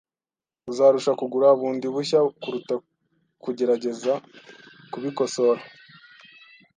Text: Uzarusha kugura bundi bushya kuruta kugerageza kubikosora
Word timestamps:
Uzarusha 0.71 1.11
kugura 1.19 1.47
bundi 1.59 1.87
bushya 1.93 2.19
kuruta 2.41 2.75
kugerageza 3.43 4.13
kubikosora 4.91 5.61